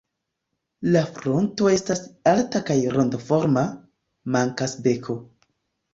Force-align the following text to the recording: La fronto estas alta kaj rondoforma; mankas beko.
La 0.95 1.03
fronto 1.17 1.69
estas 1.73 2.01
alta 2.33 2.63
kaj 2.71 2.79
rondoforma; 2.97 3.67
mankas 4.37 4.75
beko. 4.89 5.19